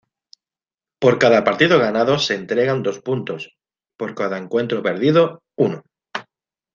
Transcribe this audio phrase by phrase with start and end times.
[0.99, 3.55] Por cada partido ganado se entregan dos puntos,
[3.97, 5.83] por cada encuentro perdido uno.